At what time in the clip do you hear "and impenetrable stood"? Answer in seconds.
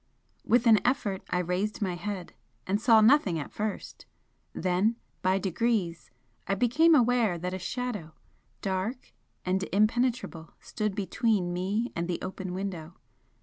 9.45-10.95